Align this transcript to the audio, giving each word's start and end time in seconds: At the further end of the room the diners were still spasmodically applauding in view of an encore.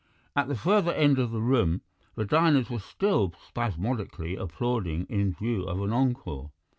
At 0.35 0.47
the 0.47 0.55
further 0.55 0.91
end 0.91 1.19
of 1.19 1.29
the 1.29 1.43
room 1.43 1.81
the 2.15 2.25
diners 2.25 2.71
were 2.71 2.79
still 2.79 3.35
spasmodically 3.47 4.35
applauding 4.35 5.05
in 5.11 5.31
view 5.33 5.61
of 5.65 5.79
an 5.79 5.93
encore. 5.93 6.49